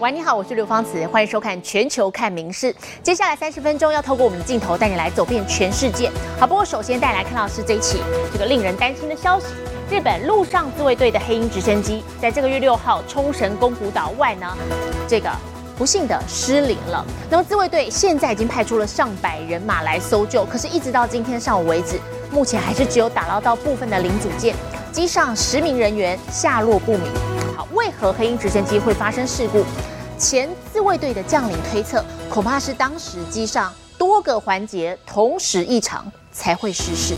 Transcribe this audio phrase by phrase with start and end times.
[0.00, 2.72] 喂，你好，我是刘芳慈，欢迎收看《全球看名事》。
[3.02, 6.08] 接下来三十分钟要透过我们的镜头带你来走遍全世界。
[6.38, 8.00] 好，不过首先带来看到的是这一起
[8.32, 9.46] 这个令人担心的消息：
[9.90, 14.46] 日本陆上自卫队的黑鹰直升机在这个月六号冲绳宫古岛外呢，
[15.08, 15.28] 这个
[15.76, 17.04] 不幸的失灵了。
[17.28, 21.98] 那么自卫队现在已经派出了上百人马来搜救，可是一直到今天上午为止，
[22.30, 24.54] 目前还是只有打捞到部分的零组件，
[24.92, 27.10] 机上十名人员下落不明。
[27.78, 29.64] 为何黑鹰直升机会发生事故？
[30.18, 37.14] 前自卫队的将领推测，恐怕是当时机上多个环节同时异常才会失事。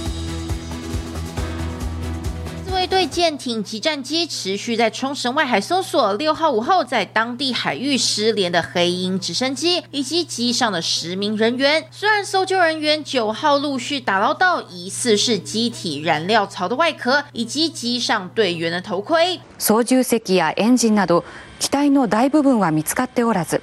[2.89, 11.85] 自卫队舰艇及战机持续在冲绳外海搜索六号午后在当地海域失联的黑鹰直升机以及机上的十名人员。
[11.91, 21.23] 虽然搜救人员九号陆续打捞到疑似是机体燃料槽的外壳以及机上队员的头盔，操縦席やエンジンなど
[21.59, 23.61] 機体の大部分は見つかっておらず、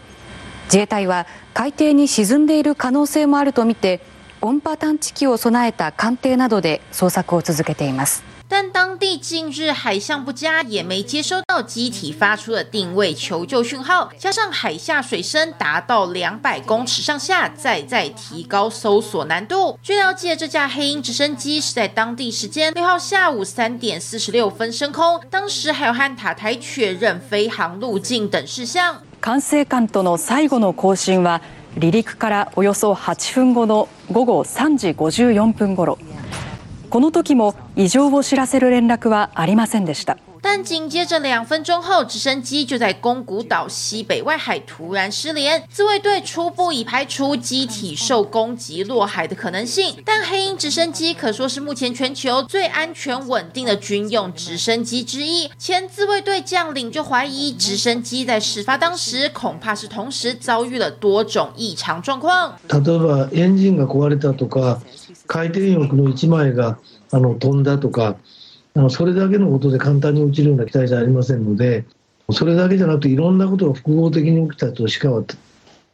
[0.66, 4.01] 自衛隊は海底に沈んでいる可能性もあるとみて、
[4.41, 8.23] 音波探知機を備えた艦艇などで捜索を続けています。
[8.49, 19.79] 但当地近日海象不佳，也没接收到机体发出的定位求救讯号，加上海下水深达到两百公尺上下，再再提高搜索难度。
[19.82, 28.96] 据了解，这架黑鹰直升机是在当地时间六号下午三点四十六分升空，当时还有和塔台确认飞行路径等事项。
[29.23, 31.41] 管制艦との最後の交信は
[31.80, 35.96] 離陸からおよそ8分後の午後3時54分頃
[36.91, 45.63] この時も異常を知らせる連絡はありませんでした但紧接着两分钟后，直升机就在宫古岛西北外海突然失联。
[45.71, 55.49] 自卫队初步已排除机体受攻击落海的可能性，但黑鹰直升机可说是目前全球最安全稳定的军用直升机之一。
[55.57, 62.57] 前自卫队将领就怀疑，直升机在事发当时恐怕是同时遭遇了多种异常状况。
[62.68, 64.81] 例えばエンジンが壊れたとか
[65.28, 66.80] 回転翼の1枚が
[67.12, 68.16] あの飛んだとか
[68.74, 71.86] あのそれだけのことで簡単に落ちるような機体じゃありませんので
[72.32, 75.10] それだけじゃなくていろんなことが複合的に起きたとしか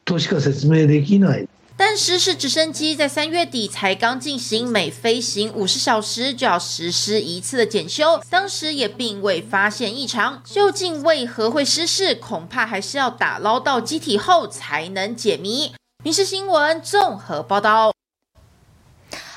[0.06, 1.48] としか説明できない。
[1.76, 10.40] 但失事直升机在三月底才刚进行每飞行五十小时就要实施一次的检修，当时也并未发现异常。
[10.44, 15.70] 究竟为何会失事，恐怕还是要打捞到机体后才能解谜。
[16.04, 17.92] 《民事新闻》综合报道。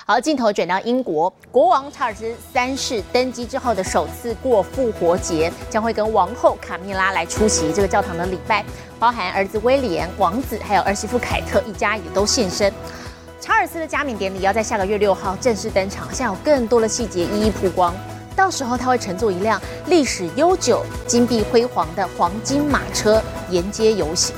[0.08, 8.64] 好，镜头转到英国，国王查尔斯三世登基之后的首次过复活节，将会跟王后卡米拉来出席这个教堂的礼拜，
[9.00, 12.72] 包含儿子威廉王子还有儿媳妇凯特一家也都现身。
[13.40, 17.92] 查尔斯的加冕典礼要在下个月六号正式登场，现在有更多的细节一一曝光，
[18.36, 24.36] 到时候他会乘坐一辆历史悠久、金碧辉煌的黄金马车沿街游行。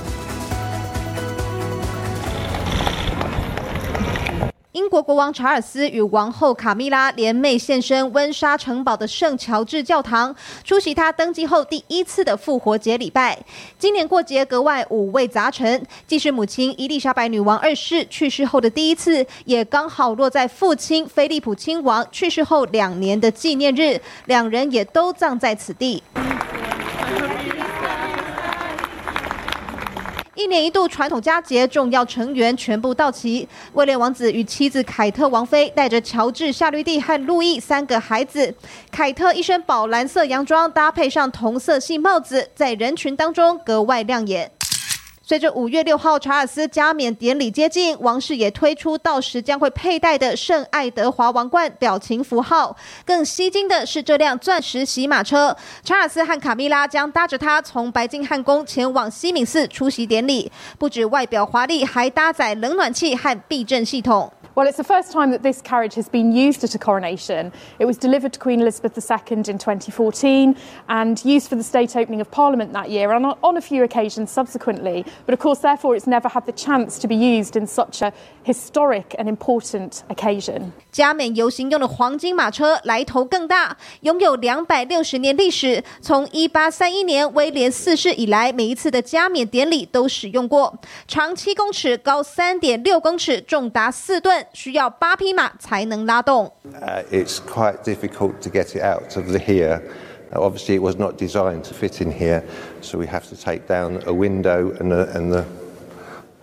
[4.78, 13.37] 英国国王查尔斯与王后卡米拉联袂现身温莎城堡的圣乔治教堂，出席他登基后第一次的复活节礼拜。
[13.77, 26.00] 今年过节格外五味杂陈，既是母亲伊丽莎白女王二世去世后的第一次，也刚好落在父亲菲利普亲王去世后两年的纪念日，两人也都葬在此地。
[30.38, 33.49] 一年一度传统佳节，重要成员全部到齐。
[33.72, 38.54] 威廉王子与妻子凯特王妃带着乔治、夏绿蒂和路易三个孩子。
[38.93, 44.53] 凯特一身宝蓝色洋装，搭配上同色系帽子，在人群当中格外亮眼。
[45.28, 52.75] 随着五月六号查尔斯加冕典礼接近，王室也推出到时将会佩戴的圣爱德华王冠表情符号。
[53.05, 60.50] 更吸睛的是这辆钻石洗马车，查尔斯和卡米拉将搭着他从白金汉宫前往西敏寺出席典礼。
[60.78, 64.33] 不止外表华丽，还搭载冷暖气和避震系统。
[64.58, 67.52] Well, it's the first time that this carriage has been used at a coronation.
[67.80, 70.56] It was delivered to Queen Elizabeth II in 2014
[70.88, 73.84] and used for the state opening of Parliament that year and on, on a few
[73.84, 75.06] occasions subsequently.
[75.25, 78.13] But of course, therefore, it's never had the chance to be used in such a
[78.44, 80.72] historic and important occasion.
[80.92, 85.84] 加冕游行用的黄金马车来头更大，拥有两百六十年历史。
[86.01, 90.78] 从一八三一年威廉四世以来，每一次的加冕典礼都使用过。
[91.07, 96.51] 长七公尺，高三点六公尺，重达四吨， 需要八匹马才能拉动。
[96.74, 99.81] Uh, it's quite difficult to get it out of the here.
[100.31, 102.44] Uh, obviously, it was not designed to fit in here,
[102.81, 105.45] so we have to take down a window and, the and the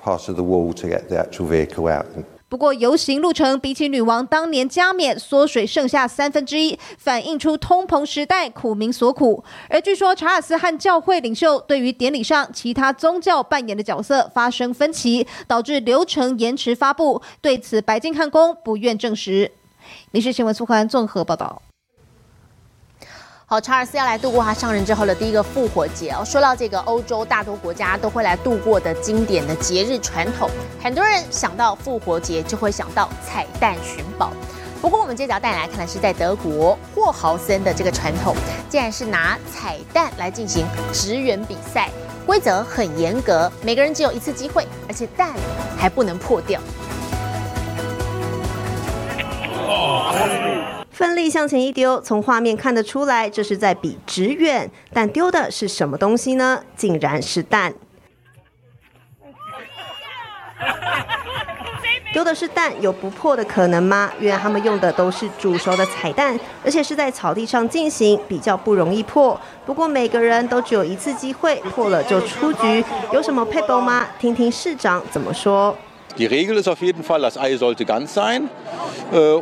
[0.02, 2.06] part of the wall to get the actual vehicle out.
[2.47, 9.43] 不过游行路程比起女王当年加冕缩水剩下三分之一，反映出通膨时代苦民所苦。
[9.69, 17.21] 而据说查尔斯和教会领袖对于典礼上其他宗教扮演的角色发生分歧，导致流程延迟发布。
[17.41, 19.51] 对此，白金汉宫不愿证实。
[20.11, 21.61] 民事新闻苏环综合报道。
[23.47, 26.25] 好，查尔斯要来度过他上任之后的第一个复活节哦。
[26.25, 30.49] 说到这个欧洲大多国家都会来度过的经典的节日传统，
[30.81, 34.31] 很多人想到复活节就会想到彩蛋寻宝。
[34.81, 38.35] 不过我们接着要带来看的是在德国霍豪森的这个传统，
[38.67, 41.91] 竟然是拿彩蛋来进行职员比赛，
[42.25, 45.31] 规则很严格，每个人只有一次机会，而且蛋
[45.77, 46.59] 还不能破掉。
[50.95, 56.63] 奋力向前一丢，从画面看得出来，这是在比直远，但丢的是什么东西呢？
[56.77, 57.73] 竟然是蛋。
[62.13, 64.09] 丢的是蛋，有不破的可能吗？
[64.19, 69.37] 原来他们用的都是煮熟的彩蛋，而且是在草地上进行，比较不容易破。
[69.65, 72.81] 不过每个人都只有一次机会，破了就出局。
[73.11, 74.07] 有什么配包吗？
[74.17, 75.77] 听听市长怎么说。
[76.17, 78.49] Die Regel ist auf jeden Fall, das Ei sollte ganz sein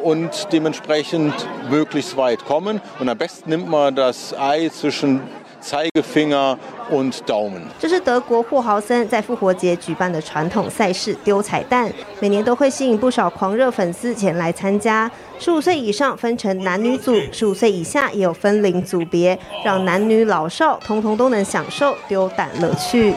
[0.03, 1.33] und dementsprechend
[1.69, 2.81] möglichst weit kommen.
[2.99, 5.21] Und am besten nimmt man das Ei zwischen
[5.61, 6.57] Zeigefinger
[6.89, 7.67] und Daumen.
[7.79, 11.89] 这是德国霍豪森在复活节举办的传统赛事丢彩蛋，
[12.19, 15.09] 每年都会吸引不少狂热粉丝前来参加。
[15.39, 23.13] 十五岁以上分成男女组，十五岁以下也有分龄组别，让男女老少通通都能享受丢蛋乐趣。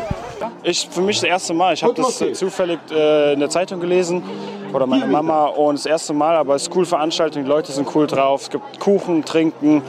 [0.69, 1.75] Ich für mich das erste Mal.
[1.75, 4.21] Ich habe das zufällig äh, in der Zeitung gelesen
[4.73, 6.35] oder meine Mama und das erste Mal.
[6.35, 7.45] Aber es ist eine coole Veranstaltung.
[7.45, 8.43] Die Leute sind cool drauf.
[8.43, 9.81] Es gibt Kuchen, Trinken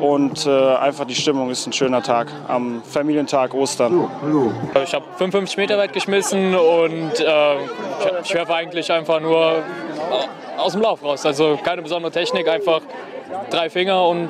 [0.00, 4.10] und äh, einfach die Stimmung ist ein schöner Tag am Familientag Ostern.
[4.82, 7.54] Ich habe 55 Meter weit geschmissen und äh,
[8.24, 9.62] ich werfe eigentlich einfach nur
[10.58, 11.24] aus dem Lauf raus.
[11.24, 12.80] Also keine besondere Technik, einfach
[13.50, 14.28] drei Finger und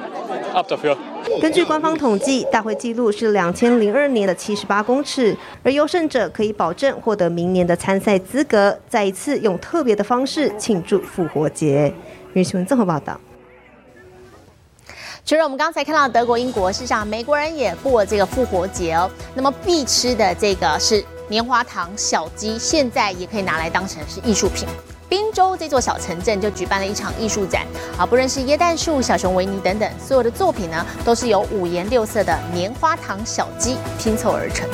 [0.55, 0.97] ab dafür.
[1.41, 11.93] 根据官方统计，大会纪录是两千零二年的七十八公尺，而优胜者可以保证获得明年的参赛资格，再一次用特别的方式庆祝复活节。
[12.35, 13.19] 新闻综合报道。
[15.25, 19.11] 除了我们刚才看到德国、英国，事实上美国人也过这个复活节哦。
[19.35, 24.69] 那么必吃的这个是棉花糖小鸡，现在也可以拿来当成是艺术品。
[25.08, 27.64] 滨州这座小城镇就举办了一场艺术展，
[27.97, 34.69] 啊，不论是椰蛋树、小熊维尼等等，所有的作品呢，都是由五颜六色的棉花糖小鸡拼凑而成。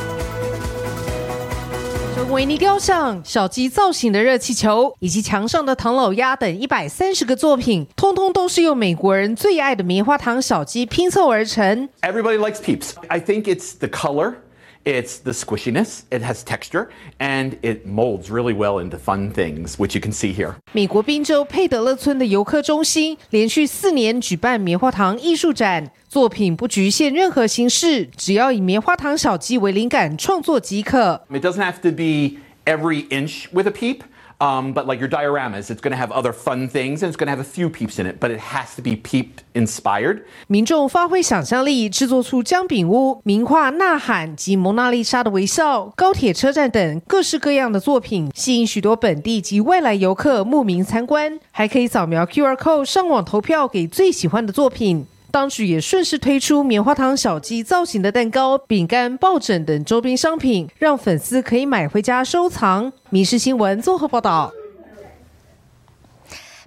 [2.14, 11.88] 熊维尼雕像、小鸡造型的热气球，以及墙上的唐老鸭等一百三十个作品，通通都是用美国人最爱的棉花糖小鸡拼凑而成。
[12.00, 12.92] Everybody likes Peeps.
[13.08, 14.36] I think it's the color.
[14.83, 16.87] It's the squishiness, it has texture,
[17.19, 20.55] and it molds really well into fun things, which you can see here.
[20.71, 31.21] 美国宾州佩德勒村的游客中心连续四年举办棉花糖艺术展，作品不局限任何形式，只要以棉花糖小鸡为灵感创作即可。
[31.29, 34.01] It doesn't have to be every inch with a peep.
[34.42, 37.28] Um, but like your dioramas, it's going to have other fun things and it's going
[37.28, 40.22] to have a few peeps in it, but it has to be peep inspired.
[40.48, 51.38] 民众发挥想象力，制作出姜饼屋、名画《呐喊》及《蒙娜丽莎的微笑》、高铁车站等各式各样的作品，吸引许多本地及外来游客慕名参观。
[51.52, 55.06] 还可以扫描 QR code 上网投票给最喜欢的作品。
[55.32, 62.84] 当局也顺势推出棉花糖小鸡造型的蛋糕、饼干、抱枕等周边商品，让粉丝可以买回家收藏。
[63.08, 64.52] 《民事新闻》综合报道。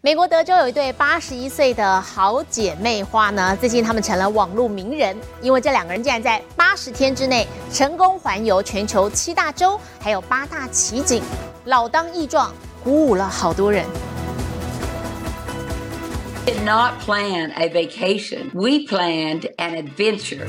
[0.01, 11.21] 美国德州有一对八十一岁的好姐妹花呢，最近他们成了网络名人，因为这两个人竟然在八十天之内成功环游全球七大洲，还有八大奇景，
[11.65, 12.51] 老当益壮，
[12.83, 13.85] 鼓舞了好多人。
[16.46, 18.50] did not plan a vacation.
[18.54, 20.46] We planned an adventure.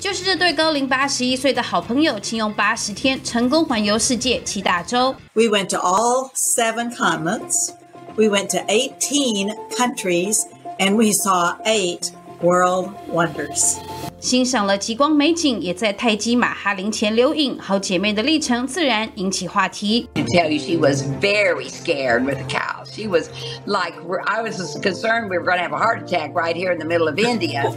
[0.00, 5.14] 就是这对高龄八十一岁的好朋友，请用八十天成功环游世界七大洲。
[5.34, 7.70] We went to all seven continents.
[8.16, 10.38] We went to 18 countries
[10.78, 13.76] and we saw eight world wonders.
[14.19, 17.57] 欣赏了极光美景，也在泰姬玛哈陵前留影。
[17.59, 20.07] 好姐妹的历程自然引起话题。
[20.15, 22.91] Tell you, she was very scared with the cows.
[22.91, 23.29] She was
[23.65, 23.95] like,
[24.25, 26.85] I was concerned we were going to have a heart attack right here in the
[26.85, 27.71] middle of India.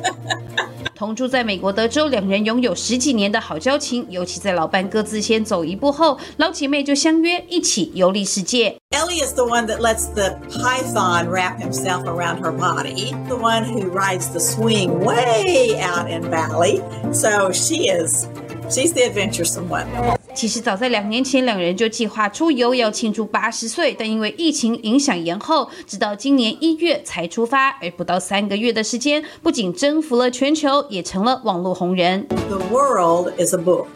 [0.95, 4.07] 同住在美国德州，两人拥有十几年的好交情。
[4.09, 8.75] 尤其在老伴各自先走一步后，老姐妹就相约一起游历世界。
[8.93, 13.91] Ellie is the one that lets the python wrap himself around her body, the one who
[13.91, 16.82] rides the swing way out in Valley.
[17.14, 18.28] So she is,
[18.70, 19.86] she's the adventuresome one.
[20.34, 27.70] 其实早在两年前，两人就计划出游，要庆祝八十岁，但因为疫情影响延后，直到今年一月才出发。
[27.82, 32.26] 而不到三个月的时间，不仅征服了全球，也成了网络红人。
[32.48, 33.88] The world is a book,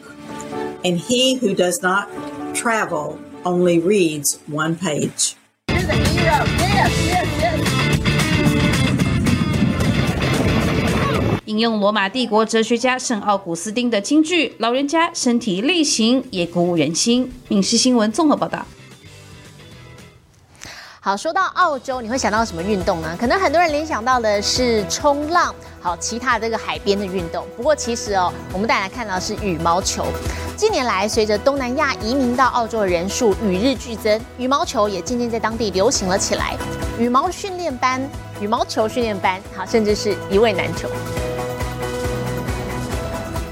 [0.84, 2.10] and he who does not
[2.54, 5.36] travel only reads one page.
[11.51, 18.65] 引用罗马帝国哲学家圣奥古斯丁的金句：“老人家身体力行，也鼓舞人心。”《影视新闻》综合报道。
[21.01, 23.17] 好，说到澳洲，你会想到什么运动呢？
[23.19, 27.45] 可能很多人联想到的是冲浪，好，其他这个海边的运动。
[27.57, 30.07] 不过其实哦，我们带来看到的是羽毛球。
[30.57, 36.57] 近年来，随着东南亚移民到澳洲的人数与日俱增，羽毛球也渐渐在当地流行了起来。
[36.97, 38.01] 羽毛训练班、
[38.41, 40.89] 羽毛球训练班，好，甚至是一位难求。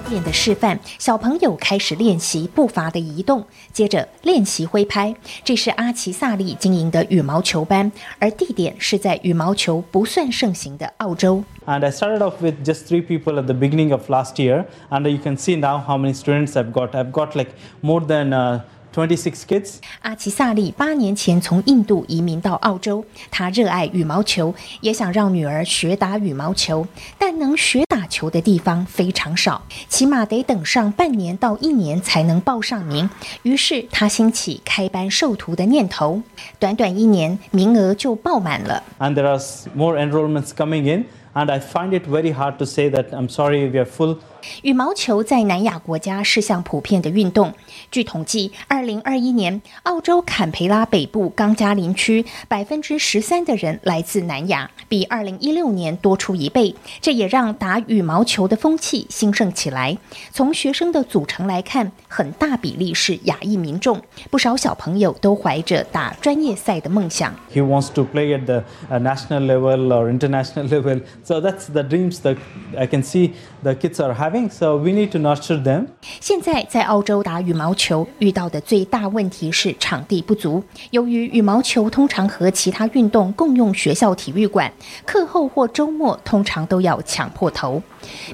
[0.08, 5.14] 面的示范，小朋友开始练习步伐的移动，接着练习挥拍。
[5.44, 11.44] 这是阿奇萨利经营的羽毛球班，而地点是在羽毛球不算盛行的澳洲。
[11.66, 15.18] And I started off with just three people at the beginning of last year, and you
[15.22, 16.92] can see now how many students I've got.
[16.92, 17.50] I've got like
[17.82, 18.60] more than uh,
[18.94, 19.74] 26 kids.
[20.02, 26.86] 阿奇萨利八年前从印度移民到澳洲，他热爱羽毛球，也想让女儿学打羽毛球，
[27.18, 33.08] 但能学打球的地方非常少，起码得等上半年到一年才能报上名。
[33.42, 36.22] 于是他兴起开班授徒的念头，
[36.58, 38.82] 短短一年，名额就爆满了。
[38.98, 39.38] And there are
[39.74, 41.04] more enrollments coming in,
[41.34, 44.18] and I find it very hard to say that I'm sorry, we are full.
[44.62, 47.52] 羽毛球在南亚国家是项普遍的运动。
[47.90, 56.74] 据统计，二零二一年，澳洲坎培拉北部冈加林区百分之十三的人来自南亚，比二零一六年多出一倍。
[57.00, 59.96] 这也让打羽毛球的风气兴盛起来。
[60.30, 67.34] 从学生的组成来看，很大比例是亚裔民众，不少小朋友都怀着打专业赛的梦想。
[67.52, 71.00] He wants to play at the uh, national level or international level.
[71.24, 72.36] So that's the dreams that
[72.76, 74.27] I can see the kids are having.
[74.50, 75.86] So we need to nurture them.
[76.20, 80.62] 现在在澳洲打羽毛球遇到的最大问题是场地不足。
[80.90, 84.70] 由于羽毛球通常和其他运动共用学校体育馆，
[85.06, 87.82] 课后或周末通常都要抢破头。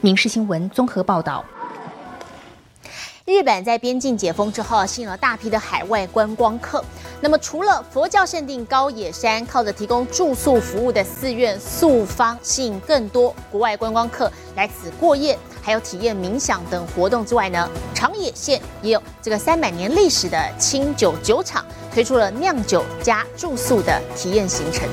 [0.01, 1.45] 民事新闻综合报道。
[3.25, 6.85] 日本在边境解封之后，吸引了大批的海外观光客。
[7.23, 24.87] 那么，除了佛教圣地高野山靠着提供住宿服务的寺院宿方，吸引更多国外观光客来此过夜，还有体验冥想等活动之外呢，长野县也有这个三百年历史的清酒酒厂推出了酿酒加住宿的体验行程。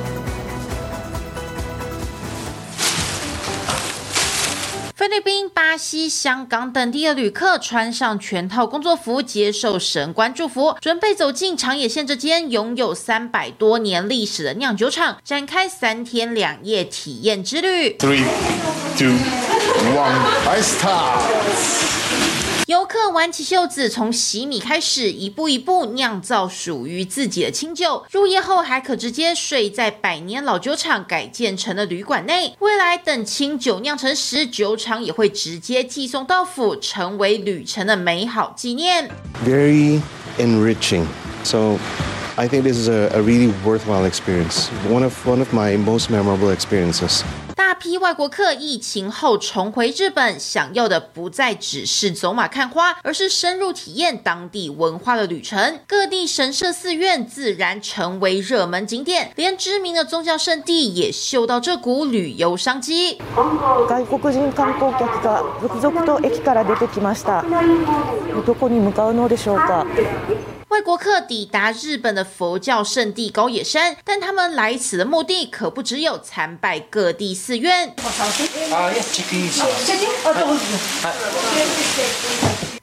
[4.95, 17.97] 菲律宾、巴西、香港等地的旅客穿上全套工作服，接受神官祝福，准备走进长野县这间拥有三百多年历史的酿酒厂，展开三天两夜体验之旅。
[17.97, 18.23] Three,
[18.95, 19.17] two,
[22.67, 28.05] 游客挽起袖子，从洗米开始，一步一步酿造属于自己的清酒。
[28.11, 32.55] 入夜后还可直接睡在百年老酒厂改建成的旅馆内。
[32.59, 39.09] 未来等清酒酿成时，酒厂也会直接寄送到府，成为旅程的美好纪念。
[39.43, 40.01] very
[40.37, 41.05] enriching.
[41.43, 41.77] So
[42.36, 44.68] I think this is a, a really worthwhile experience.
[44.90, 47.22] One of one of my most memorable experiences.
[47.54, 55.80] 大批外国客疫情后重回日本，想要的不再只是走马看花，而是深入体验当地文化的旅程。
[55.86, 63.18] 各地神社寺院自然成为热门景点，连知名的宗教圣地也嗅到这股旅游商机。
[63.88, 67.42] 外国人観光客が続々と駅から出てきました。
[68.46, 69.84] どこに向かうのでしょうか。
[70.71, 77.93] 外国客抵达日本的佛教圣地高野山，但他们来此的目的可不只有参拜各地寺院。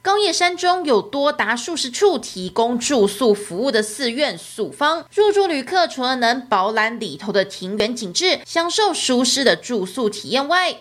[0.03, 10.75] 高野山中有多达数十处提供住宿服務的寺院宿方，入住旅客除了能饱览里頭的庭園景致，享受舒適的住宿體驗外，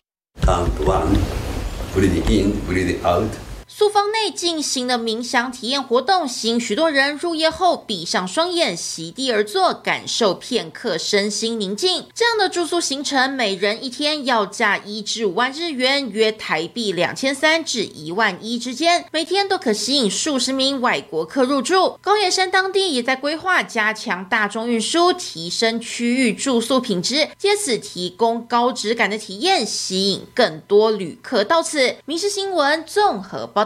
[3.71, 12.07] 宿方内进行了冥想体验活动，吸引许多人入夜后闭上双眼，席地而坐，感受片刻身心宁静。
[12.15, 21.99] 这样的住宿行程，每人一天要价一至五万日元，约台币两千三至一万一之间，每天都可吸引数十名外国客入住。
[22.01, 31.97] 高野山当地也在规划加强大众运输，提升区域住宿品质，借此提供高质感的体验，吸引更多旅客到此。
[32.07, 33.58] 民事新闻综合报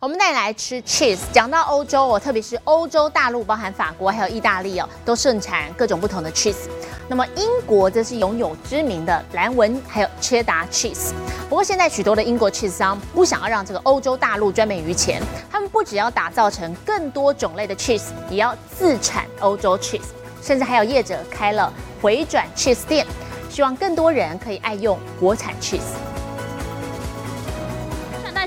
[0.00, 1.20] 我们带你来吃 cheese。
[1.32, 6.68] 讲到欧洲哦，特别是欧洲大陆，包含法国还有意大利哦，都盛产各种不同的 cheese。
[7.08, 11.12] 那么英国则是拥有知名的蓝纹还有切达 cheese。
[11.48, 20.00] 不过现在许多的英国 cheese 商不想要让这个欧洲大陆赚美于钱，他们不只要打造成更多种类的 cheese，也要自产欧洲 cheese，
[20.42, 21.72] 甚至还有业者开了
[22.02, 23.06] 回转 cheese 店，
[23.48, 25.80] 希望更多人可以爱用国产 cheese。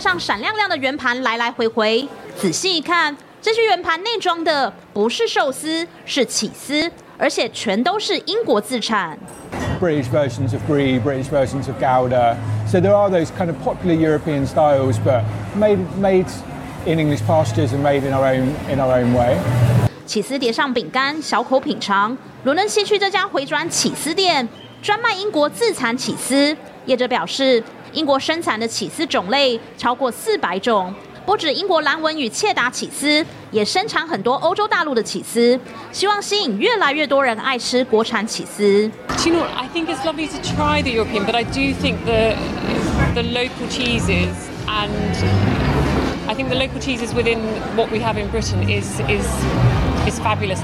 [0.07, 9.19] 带上闪亮亮的圆盘来来回回，仔细一看，这些圆盘内装的不是寿司，是起司，而且全都是英国自产。
[9.81, 12.37] British versions of brie, British versions of Gouda.
[12.69, 15.23] So there are those kind of popular European styles, but
[15.59, 16.27] made made
[16.85, 19.35] in English pastures and made in our own in our own way.
[20.05, 22.17] 起司叠上饼干，小口品尝。
[22.45, 24.47] 伦敦西区这家回转起司店，
[24.81, 26.55] 专卖英国自产起司。
[26.85, 27.61] 业者表示，
[27.97, 30.93] 英国生产的起司种类超过四百种，
[31.25, 35.59] 不止英国蓝纹与切达起司，也生产很多欧洲大陆的起司，
[35.91, 38.87] 希望吸引越来越多人爱吃国产起司。
[39.07, 39.45] Do you know?
[39.57, 42.35] I think it's lovely to try the European, but I do think the
[43.15, 44.29] the local cheeses
[44.67, 44.89] and
[46.27, 47.39] I think the local cheeses within
[47.75, 49.25] what we have in Britain is is
[50.07, 50.59] is fabulous.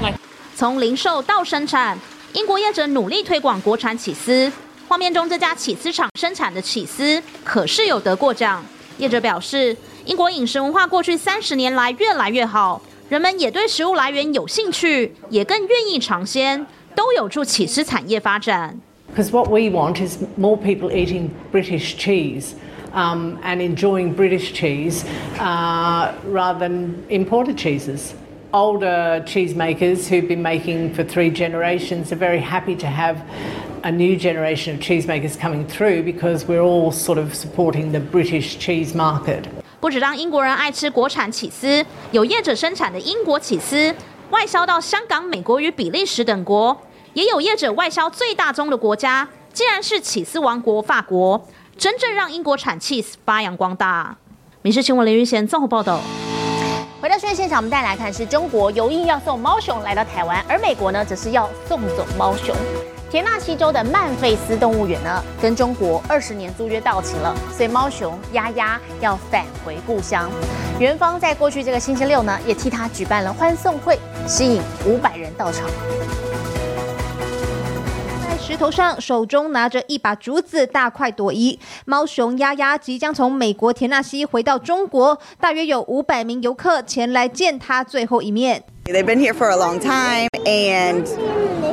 [0.56, 1.98] 从零售到生产，
[2.34, 4.52] 英国业者努力推广国产起司。
[4.88, 8.64] 画面中这家起司厂生产的起司可是有得过奖。
[8.98, 9.76] 业者表示，
[10.06, 18.80] 英国饮食文化过去三十年来越来越好，人们也对食物来源有兴趣，也更愿意尝鲜，都有助起司产业发展。
[19.16, 22.54] Because what we want is more people eating British cheese
[22.94, 25.04] um, and enjoying British cheese
[25.40, 28.14] uh, rather than imported cheeses.
[28.52, 33.18] Older cheesemakers who've been making for three generations are very happy to have
[33.84, 38.58] a new generation of cheesemakers coming through because we're all sort of supporting the British
[38.58, 39.44] cheese market.
[39.80, 43.94] 不止让英国人爱吃国产起司，有业者生产的英国起司
[44.30, 46.78] 外销到香港、美国与比利时等国，
[47.14, 51.46] 也有业者外销最大宗的国家，竟然是起司王国法国，
[51.78, 54.16] 真正让英国产 cheese 发扬光大。
[54.62, 56.00] 民事新闻林云贤综合报道。
[57.02, 62.56] 回到新闻现场，我们带来看是中国有意要送猫熊来到台湾，而美国呢，则是要送走猫熊。
[63.14, 70.32] 田纳西州的曼费斯动物园呢，跟中国二十年租约到期了，所以猫熊丫丫要返回故乡。
[70.80, 75.70] 园方在过去这个星期六呢，也替他举办了欢送会，吸引五百人到场。
[78.28, 81.60] 在石头上，手中拿着一把竹子，大快朵颐。
[81.86, 88.64] 猫熊丫丫即将从美国田纳西回到中国，大约有五百名游客前来见他最后一面。
[88.86, 91.08] They've been here for a long time, and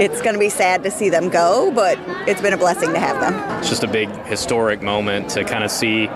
[0.01, 3.01] it's going to be sad to see them go, but it's been a blessing to
[3.01, 3.35] have them.
[3.59, 6.07] It's just a big historic moment to kind of see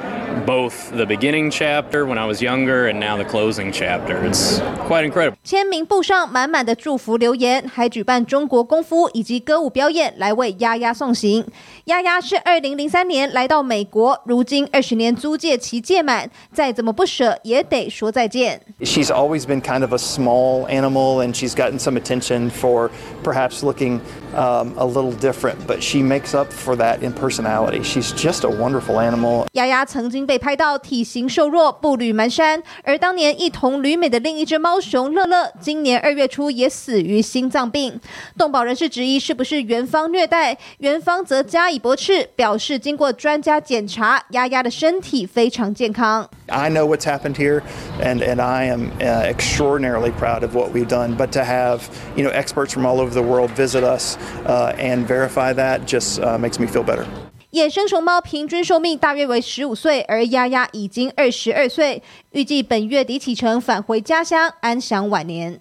[0.45, 4.17] both the beginning chapter when I was younger and now the closing chapter.
[4.25, 5.35] It's quite incredible.
[5.43, 11.45] 签名簿上满满的祝福留言，还举办中国功夫以及歌舞表演来为丫丫送行。
[11.85, 18.61] 丫丫是二零零三年来到美国，如今二十年租借期届满，再怎么不舍也得说再见。
[18.81, 22.89] She's always been kind of a small animal, and she's gotten some attention for
[23.23, 23.99] perhaps looking
[24.33, 27.83] um, a little different, but she makes up for that in personality.
[27.83, 29.45] She's just a wonderful animal.
[29.53, 38.00] 丫丫曾经 被拍到体型瘦弱、步履蹒跚，而当年一同旅美的另一只猫熊乐乐，今年二月初也死于心脏病。
[38.38, 46.28] 动保人士质疑是不是园方虐待，园方则加以驳斥，表示经过专家检查，丫丫的身体非常健康。
[46.46, 47.62] I know what's happened here,
[48.02, 51.16] and, and I am extraordinarily proud of what we've done.
[51.16, 51.80] But to have
[52.16, 56.20] you know experts from all over the world visit us uh, and verify that just
[56.20, 57.06] uh, makes me feel better.
[57.54, 65.60] 野生熊猫平均寿命大约为十五岁，而丫丫已经二十二岁，预计本月底启程返回家乡，安享晚年。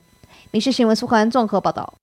[0.50, 1.94] 民事新闻苏环综合报道。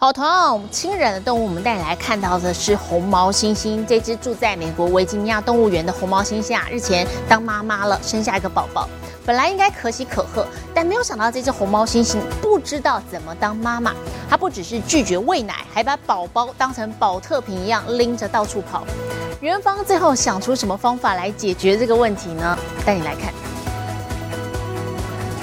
[0.00, 3.84] 好，同样亲人的动物，我们带你来看到的是红毛猩猩。
[3.84, 8.88] 这只住在美国维吉尼亚动物园的红毛猩猩啊，日前当妈妈了，生下一个宝宝。
[9.26, 13.92] 本来应该可喜可贺，但没有想到这只红毛猩猩不知道怎么当妈妈。
[14.30, 18.84] 它不只是拒绝喂奶，还把宝宝当成保特瓶一样拎着到处跑。
[19.40, 22.56] 园方最后想出什么方法来解决这个问题呢？
[22.86, 23.34] 带你来看。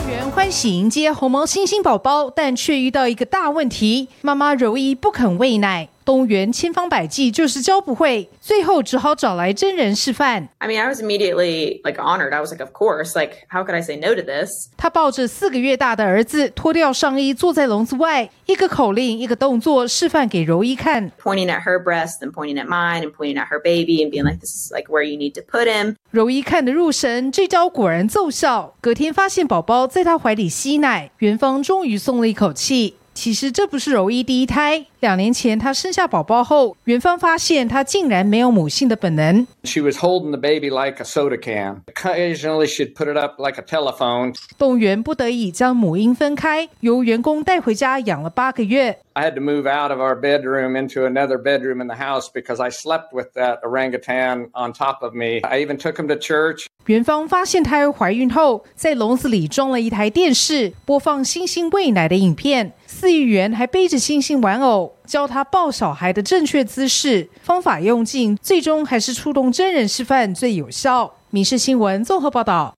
[0.06, 5.90] 全欢喜迎接红毛猩猩宝宝，但却遇到一个大问题：妈妈柔伊不肯喂奶。
[6.06, 10.48] 动物园千方百计就是教不会，最后只好找来真人示范。
[10.60, 12.32] I mean, I was immediately like honored.
[12.32, 13.20] I was like, of course.
[13.20, 14.70] Like, how could I say no to this?
[14.78, 21.12] 他抱着四个月大的儿子，脱掉上衣，坐在笼子外，一个口令，一个动作示范给柔一看。
[21.20, 24.40] Pointing at her breast, and pointing at mine, and pointing at her baby, and being like,
[24.40, 25.96] this is like where you need to put him.
[26.12, 28.76] 柔一看得入神，这招果然奏效。
[28.80, 32.96] 隔天发现宝宝在他怀里吸奶，元芳终于松了一口气。
[33.16, 39.48] 其实这不是柔一第一胎，两年前她生下宝宝后，元芳发现她竟然没有母性的本能。
[39.65, 41.83] She was holding the baby like a soda can.
[41.87, 44.35] Occasionally, she'd put it up like a telephone.
[44.59, 48.99] 动物园不得已将母婴分开，由员工带回家养了八个月。
[49.13, 52.63] I had to move out of our bedroom into another bedroom in the house because
[52.63, 55.41] I slept with that orangutan on top of me.
[55.43, 56.67] I even took him to church.
[56.87, 62.73] 元芳发现胎儿怀孕后，在笼子里装了一台电视，播放星星喂奶的影片。
[62.89, 67.30] 饲育员还背着星星玩偶， 教他抱小孩的正确姿势。
[67.42, 71.14] 方法用尽，最终还是触动真人示范最有效。
[71.30, 72.74] 民事新闻综合报道。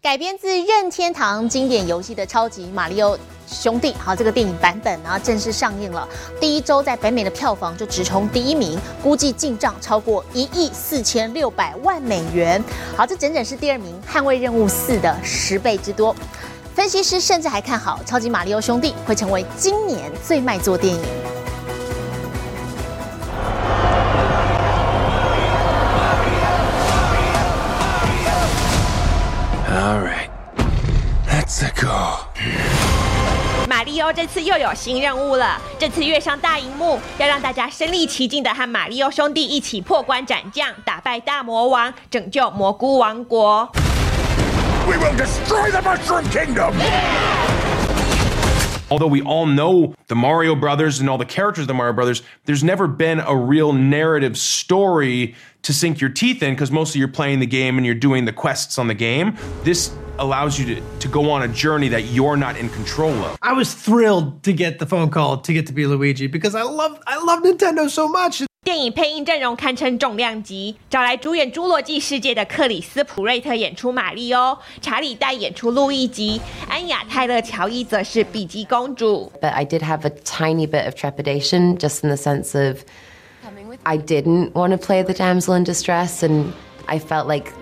[0.00, 6.08] 改编自任天堂经典游戏的《超级马里奥兄弟》，好，这个电影版本呢正式上映了。
[6.40, 12.62] 第一周在北美的票房就直冲第一名，估计进账超过一亿四千六百万美元。
[12.96, 16.14] 好，这整整是第二名《捍卫任务四》的十倍之多。
[16.78, 21.00] 分析师甚至还看好《超级马里奥兄弟》会成为今年最卖座电影。
[29.68, 30.28] All right,
[31.28, 32.20] let's go.
[33.68, 43.68] 马里奥这次又有新任务了，这次跃上大荧幕，要让大家身临其境的和马里奥兄弟一起破关斩将，打败大魔王，拯救蘑菇王国。
[44.88, 46.72] We will destroy the Mushroom Kingdom!
[48.90, 52.22] Although we all know the Mario Brothers and all the characters of the Mario Brothers,
[52.46, 57.08] there's never been a real narrative story to sink your teeth in because mostly you're
[57.08, 59.36] playing the game and you're doing the quests on the game.
[59.62, 63.36] This allows you to, to go on a journey that you're not in control of.
[63.42, 66.62] I was thrilled to get the phone call to get to be Luigi because I
[66.62, 68.42] love I love Nintendo so much.
[68.64, 79.32] 电影配音阵容堪称重量级，找来主演《侏罗纪世界》的克里斯普瑞特演出玛丽欧，查理戴演出路易吉，安雅泰勒乔伊则是比基公主。
[79.40, 82.80] But I did have a tiny bit of trepidation, just in the sense of
[83.84, 86.52] I didn't want to play the damsel in distress, and
[86.84, 87.52] I felt like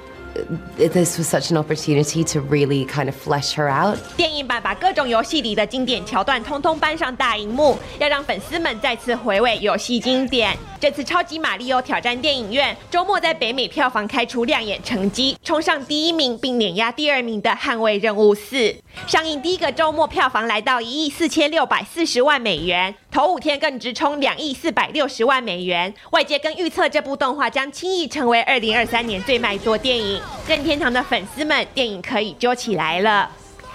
[0.77, 3.99] this was such an opportunity to really kind of flesh her out.
[4.17, 10.57] 电影版把各种游戏里的经典桥段通通搬上大荧幕，要让粉丝们再次回味游戏经典。
[10.79, 18.57] 这次《超级马里奥挑战电影院》周末在北美票房开出亮眼成绩，冲上第一名并碾压第二名的《捍卫任务四》。
[19.07, 25.95] 上映第一个周末票房来到一亿四千六百四十万美元，头五天更直冲两亿四百六十万美元。
[26.11, 30.21] 外界更预测这部动画将轻易成为二零二三年最卖座电影。
[30.47, 33.31] 任天堂的粉丝们，电影可以揪起来了。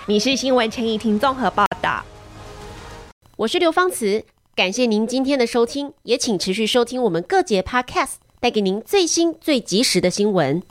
[0.06, 2.04] 你是新闻陈怡婷综合报道。
[3.36, 4.24] 我是刘芳慈，
[4.56, 10.62] 感谢您今天的收听，也请持续收听我们各节 Podcast，带给您最新最及时的新闻。